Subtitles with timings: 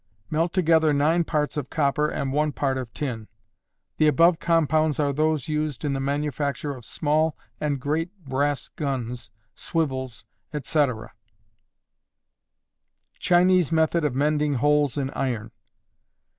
[0.31, 3.27] Melt together 9 parts of copper and 1 part of tin;
[3.97, 9.29] the above compounds are those used in the manufacture of small and great brass guns,
[9.53, 10.25] swivels,
[10.55, 11.13] etc.
[13.19, 15.51] _Chinese Method of Mending Holes in Iron.